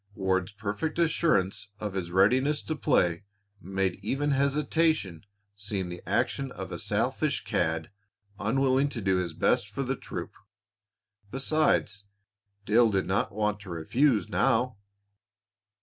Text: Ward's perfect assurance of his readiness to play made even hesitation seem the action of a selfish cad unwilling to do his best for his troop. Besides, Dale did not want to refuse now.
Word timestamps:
Ward's 0.15 0.51
perfect 0.51 0.97
assurance 0.97 1.69
of 1.79 1.93
his 1.93 2.09
readiness 2.09 2.63
to 2.63 2.75
play 2.75 3.23
made 3.61 3.99
even 4.01 4.31
hesitation 4.31 5.23
seem 5.53 5.89
the 5.89 6.01
action 6.09 6.51
of 6.53 6.71
a 6.71 6.79
selfish 6.79 7.43
cad 7.43 7.91
unwilling 8.39 8.89
to 8.89 8.99
do 8.99 9.17
his 9.17 9.33
best 9.33 9.67
for 9.69 9.85
his 9.85 9.97
troop. 9.99 10.33
Besides, 11.29 12.05
Dale 12.65 12.89
did 12.89 13.05
not 13.05 13.31
want 13.31 13.59
to 13.59 13.69
refuse 13.69 14.27
now. 14.27 14.77